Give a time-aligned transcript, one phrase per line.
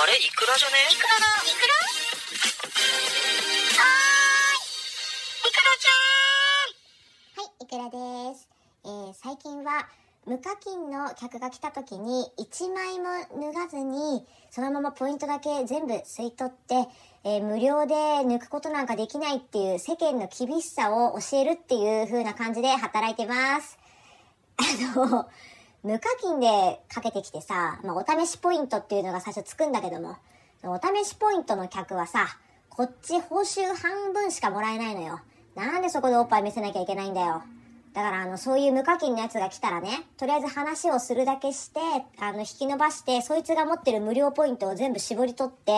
[0.00, 0.14] あれ？
[0.14, 0.76] イクラじゃね？
[0.92, 1.74] イクラだイクラ
[3.82, 4.62] はー
[5.42, 5.90] いイクラちゃ
[6.70, 7.42] ん！
[7.42, 7.90] はいイクラ
[8.30, 8.48] です、
[8.84, 9.88] えー、最近は
[10.26, 13.06] 無課金の客が来た時に1枚も
[13.40, 16.86] 脱がずにそのままポイントだけ全部吸い取って、
[17.24, 23.78] えー、無料で抜くことなんかできないっていう世間の厳しさを教えるっていう風な感じで働いてます。
[24.58, 24.62] あ
[24.96, 25.28] の、
[25.82, 30.16] 無課金でかけてきてさ、まあ、お試しポイントっていうのが最初つくんだけども、
[30.64, 32.26] お試しポイントの客はさ、
[32.68, 35.20] こっち報酬半分しかもらえないのよ。
[35.54, 37.42] なんでそこでおっぱい見せなきゃいけないんだよ。
[37.94, 41.80] だからあの、そういう無課金のやつが来たらね、とりあえず話をするだけして、
[42.20, 45.72] あの、引き伸ばして、そいつが持ってる無料ポイントを全部絞り取って、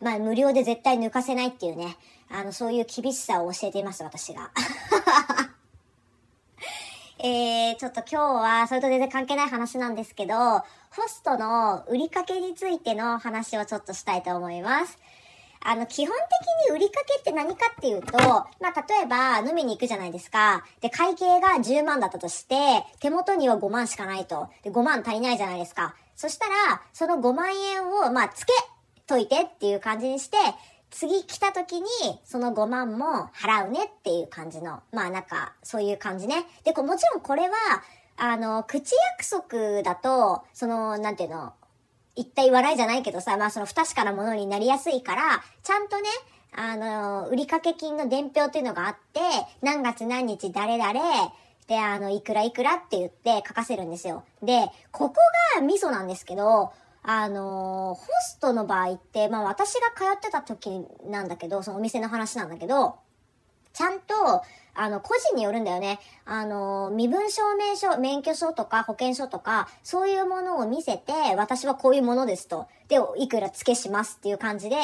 [0.00, 1.96] まあ、無料で絶対抜かせないっていうね、
[2.28, 4.50] あの、そういう厳しさを教えています、私が。
[7.22, 10.64] えー、ちょっと今日はそれと全然関係ない話なんですけど、ホ
[11.06, 14.98] ストの売りかけについての話をちょっとしたいと思います。
[15.62, 16.16] あの、基本
[16.66, 20.64] 的に売りかけって何かっていうと、まあ、例えば飲みに行くじゃないですか。
[20.80, 22.54] で、会計が10万だったとして、
[23.00, 24.48] 手元には5万しかないと。
[24.62, 25.94] で、5万足りないじゃないですか。
[26.16, 28.54] そしたら、その5万円を、まあ、つけ
[29.06, 30.38] といてっていう感じにして、
[30.90, 31.86] 次来た時に、
[32.24, 36.46] その5万も払うねっていう感じの、まあなんか、そういう感じね。
[36.64, 37.56] で、こもちろんこれは、
[38.16, 41.54] あの、口約束だと、その、なんていうの、
[42.16, 46.08] 言った言わないじゃないけどさ、まあその不確かなものになりやすいから、ちゃんとね、
[46.52, 49.20] あの、売掛金の伝票っていうのがあって、
[49.62, 50.92] 何月何日誰々、
[51.68, 54.24] で、あの、いくらいくらって言って書かせるんですよ。
[54.42, 55.16] で、ここ
[55.54, 62.96] がミソなんですけど、あのー、ホストの場合って、まあ私が通ってた時なんだけど、そのお店の話なんだけど、
[63.72, 64.42] ちゃんと、
[64.74, 66.00] あの、個人によるんだよね。
[66.24, 72.66] あの、身分証明書、免許証とか保険証とか、そういうものを見せて、私はこういうものですと。
[72.88, 74.76] で、いくら付けしますっていう感じで、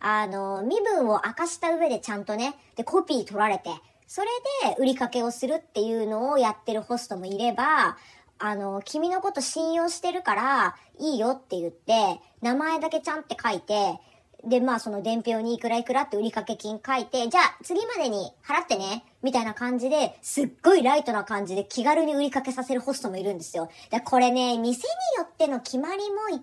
[0.00, 3.70] あの、身分を明かした上でちゃんとね、で、コピー取られて、
[4.06, 4.28] それ
[4.68, 7.96] で売りかけをするっていうのをやってるホストもいれば、
[8.38, 14.00] あの、君のこと信用してるから、いいよって言って、名前だけちゃんって書いて、
[14.46, 23.70] で、まあその伝票にいくらいくらって売掛金書いて、じゃあ次までに払ってね、みたいな感じで、すっごいライトな感じで気軽に売りかけさせるホストもいるんですよ。
[23.90, 24.84] で、これね、店に
[25.16, 26.42] よっての決まりも一応ある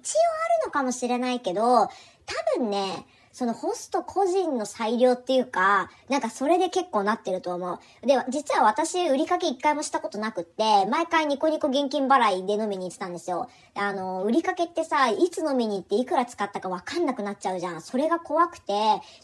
[0.65, 1.89] のかもしれないけど、多
[2.57, 8.05] 分ね、そのホスト個人の裁量っていうか、なんかそれで結構なってると思う。
[8.05, 13.49] で、実は私、売りかけ一回もしたことなくって、毎回ニコニコ現金払いで飲みに行ってたんですよ。
[13.75, 17.81] あの、売りかけってさ、いつ飲みに行っていくら使ったかわかんなくなっちゃうじゃん。
[17.81, 18.73] それが怖くて、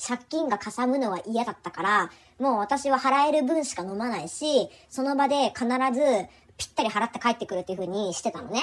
[0.06, 8.62] 借金がかさむのは嫌だったから、もう私は払える分しか飲まないし、その場で必ずぴったり払って帰ってくるっていう風にしてたのね。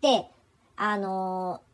[0.00, 0.26] で、
[0.76, 1.73] あのー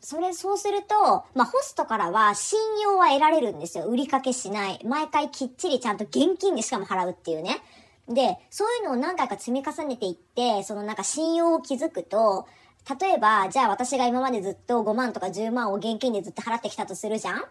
[0.00, 3.86] それ、そうすると、まあ、ホストからは信用は得られるんですよ。
[3.86, 4.80] 売りかけしない。
[4.84, 7.60] 毎回きっちりちゃんと現金でしかも払うっていうね。
[8.08, 12.46] で、そういうのを何回か積み重ねていって、そのなんか信用を築くと、
[13.00, 17.44] 例えば、じゃあ私が今までずっと5万とか10万を現金でずっと払ってきたとするじゃん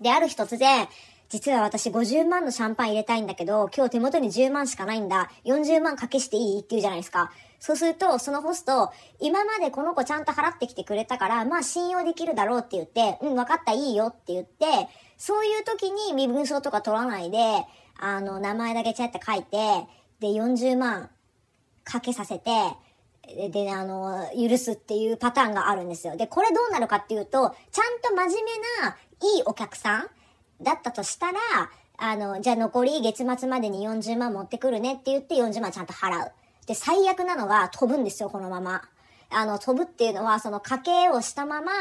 [0.00, 0.88] で、ある日突然、
[1.28, 5.30] 実は私50万のシャンパン入れたいんだけど、今日手元に10万しかないんだ。
[5.44, 6.58] 40万掛けしていい？
[6.60, 7.32] って言うじゃないですか。
[7.58, 14.66] そうすると、そのホスト、今までこの子ちゃんと払ってきてくれたから、まあ信用できるだろうって言って、うん、分かった、いいよって言って、
[15.16, 17.38] そういう時に身分証とか取らないで、
[17.98, 19.86] あの、名前だけちゃって書いて、
[20.20, 21.10] で、40万
[21.84, 22.50] かけさせて、
[23.50, 26.16] で、あの、許すっていうパターンがあるんですよ。
[26.16, 28.96] で、これどうなるかっていうと、ちゃんと真面目な、
[29.36, 30.06] いいお客さん
[30.62, 31.38] だったとしたら、
[31.98, 36.32] あの、じゃあ残り月末までに40万持ってくるねって言って40万ちゃんと払う。
[36.66, 38.82] で、最悪なのが飛ぶんですよ、このまま。
[39.30, 41.72] あの、飛ぶっていうのは、その家計をしたまま、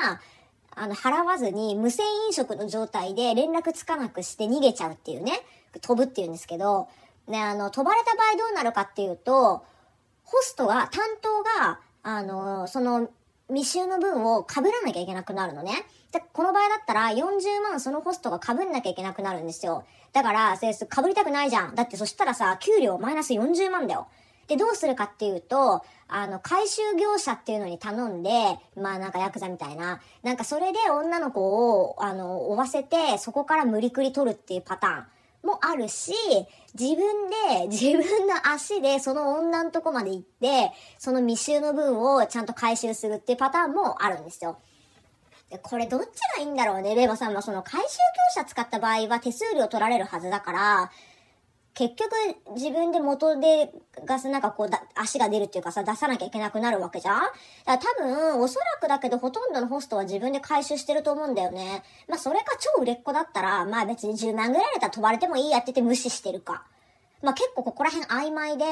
[0.76, 5.42] あの、払わずに無銭飲食の状態で連絡つかなくして逃げちゃうっていうね。
[5.82, 6.88] 飛ぶっていうんですけど、
[7.28, 9.66] ね、あの、飛ばれた場合どうなるかっていうと、
[10.24, 13.10] ホストが、担当が、あの、その、
[13.48, 15.86] 未収の分を被らなきゃいけなくなるのね。
[16.12, 19.86] で、この場合だったら40万そのホストが被んなきゃいけなくなるんですよ。
[20.14, 21.76] だから、それ被りたくないじゃん。
[21.76, 24.08] だってそしたらさ、給料マイナス40万だよ。
[24.48, 28.30] で、どうするかっていうと、あの、回収業者っていうのに頼んで、
[28.76, 35.06] まあなんかヤクザみたいな、なんかそれで女の子を、あの、追わせて、そこから無理くり取るっていうパターン。
[35.46, 36.12] もあるし、
[36.78, 44.58] 自分で、自分の足でその女のとこまで行って、その未収の分をちゃんと回収するっていうパターンもあるんですよ。
[45.50, 46.06] でこれどっち
[46.38, 46.96] がいいんだろうね。
[46.96, 47.86] レイバさんはその回収
[48.36, 50.92] 業者使った場合は手数料取られるはずだから、
[51.76, 52.10] 結局
[52.56, 53.70] 自分で元で
[54.06, 57.20] ガスなんかこうだ、足が出るっていうかさ、出さなきゃいけなくなるわけじゃん？
[57.20, 57.32] だか
[57.66, 61.84] ら多分、おそらくだけどほとんどのホストは自分で回収してると思うんだよね。
[62.08, 66.64] まあそれか超売れっ子だったら、まあ別に10万ぐらいだったら飛ばれてもいいやってて無視してるか。
[67.26, 68.66] まあ結構ここら辺曖昧で、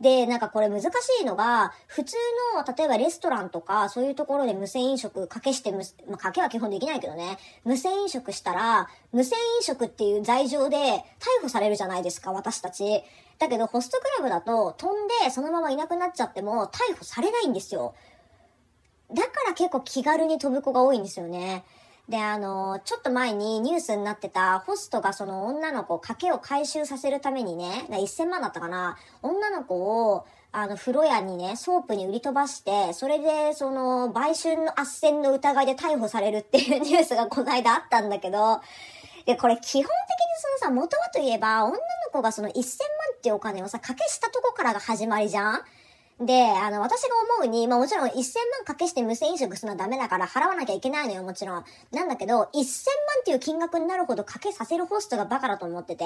[0.00, 0.86] で、なんかこれ難し
[1.22, 2.16] いのが、普通
[2.56, 11.02] の、例えばレストランとか、そういうところで無線飲食、かけしてむ、まあ、かけは基本できないけどね、無線飲食したら、無線飲食っていう罪状で逮
[11.42, 13.04] 捕されるじゃないですか、私たち。
[13.38, 17.94] だけど、ホストクラブだと、飛んでそのままいなくなっちゃっても、逮捕されないんですよ。
[19.12, 21.64] だから結構気軽に飛ぶ子が多いんですよね。
[22.08, 38.60] で、あの、ちょっと前にニュースになってた、ホストがその女の子、賭けを回収させるためにね、1000万だったかな、女の子を、あの、風呂屋にね、ソープに売り飛ばして、それで、その、売春の斡旋の疑いで逮捕されるっていう ニュースがこの間あったんだけど、
[39.24, 39.90] で、これ基本的に
[40.60, 41.78] そのさ、元はといえば、女の
[42.12, 42.62] 子がその1000万
[43.16, 45.64] っていうお金をさ、掛けしたとこからが始まりじゃん。
[46.20, 47.08] で、あの、私が
[47.40, 51.64] 思うに、まあもちろん1000万掛けして無銭飲食するのはダメだから払わなきゃいけないのよ、もちろん。
[51.90, 56.04] なんだけど、1000万っていう金額になるほどかけさせるホストがバカだと思ってて、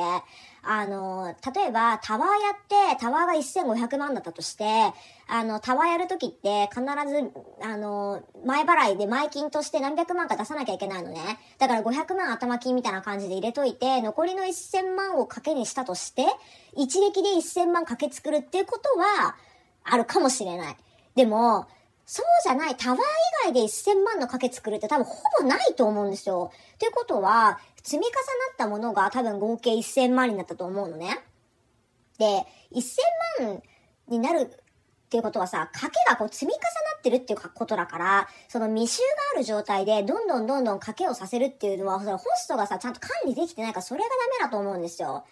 [0.63, 4.65] あの、例えばタワーやって、タワーが1500万だったとして、
[5.29, 7.31] あの、タワーやるときって必ず、
[7.63, 11.21] あの、前払いで前金として何百万か出さなきゃいけないのね。
[11.59, 16.25] だから500万頭金みたいな感じで入れといて、残りの1000万をかけにしたとして、
[16.75, 19.37] 一撃で1000万かけ作るっていうことは、
[19.85, 20.77] あるかもしれない。
[21.15, 21.67] でも、
[22.05, 23.03] そうじゃない、タワー以
[23.45, 26.51] 外で1000万の賭け作るって多分ほぼないと思うんですよ。
[26.79, 28.15] ということは、積み重な
[28.55, 31.21] ったものが多分合計1000万になったと思うのね。
[32.19, 33.63] で、1000万
[34.09, 34.51] になる
[35.09, 36.63] っていうことはさ、賭けがこう積み重な
[36.99, 45.25] ってるっていうことだから、その密集がある状態でどんどんどんどん賭けをさせるっていうのは、そのホストがさ、ちゃんと管理できてないからそれがダメだと思うんですよ。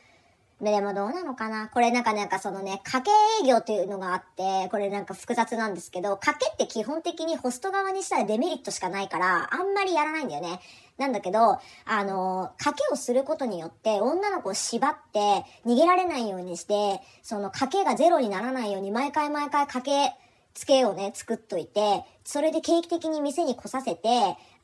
[0.59, 1.69] でもどうなのかな？
[1.69, 3.11] これなんかなんかそのね、家計
[3.43, 10.61] 営業っていうのがあって、これなんか複雑なんですけど、家計って基本的にホスト側にしたらデメリットしかないから、あんまりやらないんだよね。
[10.97, 20.15] なんだけど、あの、賭けをすることによって、女の子を縛って、逃げられないようにして、その賭けがゼロにならないように、毎回毎回賭け、
[20.55, 24.09] つけをね、作っといて、それで定期的に店に来させて、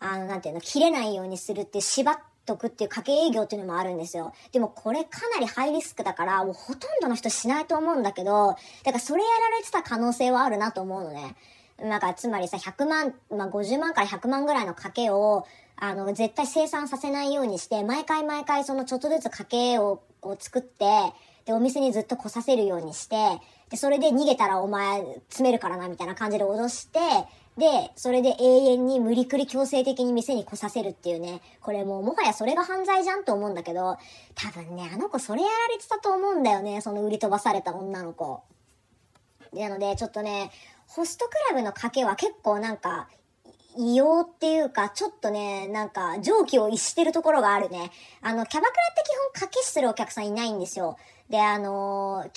[0.00, 4.33] あの、なんていうの、切れないようにするって縛っ得っていう家計営業っていうのもあるんですよ。
[4.53, 11.37] でもこれかなりハイリスクだから、もうほとんどの人しないと思うんだけど、だからそれやられてた可能性はあるなと思うのね。
[11.79, 15.47] なんか、つまりさ、100万、まあ、50万から100万ぐらいの家計を、
[15.77, 21.12] あの、絶対生産させないようにして、毎回毎回そのちょっとずつ家計を、を作って、
[21.45, 23.17] で、お店にずっと来させるようにして、
[23.69, 27.00] で、それで逃げたらお前詰めるからな、みたいな感じで脅して、
[27.58, 33.99] で、それで永遠に無理くり強制的に店に来させるっていうね、これもうもはやそれが犯罪じゃんと思うんだけど、
[34.34, 38.43] 多分ね、あの子それやられてたと思うんだよね、その売り飛ばされた女の子。
[39.52, 40.50] なので、ちょっとね、
[40.87, 43.08] ホストクラブの賭けは結構なんか、
[43.77, 47.91] 異様っていうか、ちょっとね、なんか、蒸気を逸してるところがあるね。
[48.21, 50.97] あの、キャバクラって基本賭けするお客さんいないんですよ。
[51.31, 52.31] で、あのー、聞い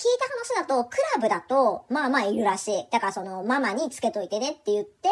[0.53, 2.87] た話だと、クラブだと、まあまあいるらしい。
[2.91, 5.09] だからその、ママにつけといてねって言って、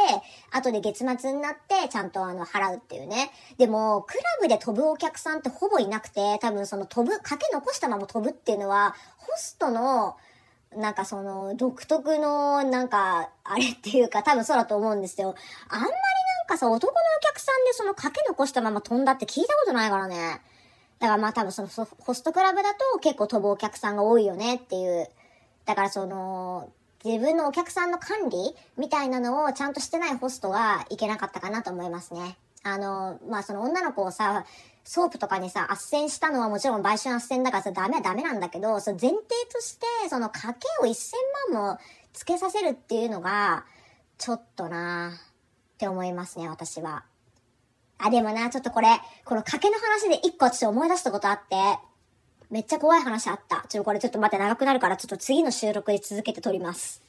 [0.52, 3.32] 後で月末になって、ちゃんとあの、払うっていうね。
[3.58, 10.16] でも、クラブで飛ぶお客さんってほぼいなくて、多分その飛ぶ、賭け残したまま飛ぶっていうのは、ホストの、
[10.78, 15.36] なんかその、独特の、なんか、あれっていうか、多分そうだと思うんですよ。
[15.70, 20.42] あんまりなんかさ、男のお客さんでその掛け残したまま飛んだって聞いたことないからね。
[21.00, 21.68] だからまあ多分その
[22.00, 25.10] ホストクラブだと結構飛ぶお客さんが多いよねっていう。
[25.66, 26.70] だからその、
[27.04, 32.38] 自分のお客さんの管理みたいなのをちゃんとしてないホストはいけなかったかなと思いますね。
[32.64, 34.46] あの、まあその女の子をさ、
[34.84, 39.22] ソープとかにさ、斡旋したのはもちろん売春斡旋だからさ、ダメはダメなんだけど、その前提
[39.52, 41.14] として、その家計を1000
[41.54, 41.80] 万も
[42.12, 43.66] つけさせるっていうのが、
[44.18, 47.04] ちょっとなって思いますね、私は。
[47.98, 48.88] あ、でもな、ちょっとこれ、
[49.24, 51.56] この賭けの話で一個私思い出したことあって、
[52.50, 53.66] めっちゃ怖い話あった。
[53.70, 57.02] ちょっとこれちょっと待って長くなるから、ちょっと次の収録で続けて撮ります。